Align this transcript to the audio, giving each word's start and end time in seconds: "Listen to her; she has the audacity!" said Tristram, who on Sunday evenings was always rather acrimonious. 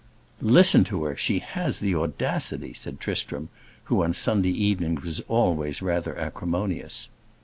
"Listen 0.41 0.83
to 0.85 1.03
her; 1.03 1.15
she 1.15 1.37
has 1.37 1.77
the 1.79 1.93
audacity!" 1.93 2.73
said 2.73 2.99
Tristram, 2.99 3.49
who 3.83 4.03
on 4.03 4.13
Sunday 4.13 4.49
evenings 4.49 5.03
was 5.03 5.19
always 5.27 5.83
rather 5.83 6.17
acrimonious. 6.17 7.07